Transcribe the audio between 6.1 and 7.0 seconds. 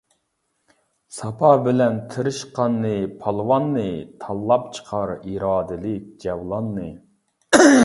جەۋلاننى.